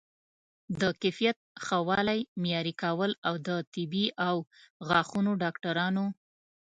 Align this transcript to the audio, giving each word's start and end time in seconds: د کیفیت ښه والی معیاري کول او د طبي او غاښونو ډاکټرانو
د 0.81 0.83
کیفیت 1.01 1.37
ښه 1.65 1.77
والی 1.87 2.19
معیاري 2.41 2.73
کول 2.83 3.11
او 3.27 3.33
د 3.47 3.49
طبي 3.73 4.05
او 4.27 4.35
غاښونو 4.87 5.31
ډاکټرانو 5.43 6.05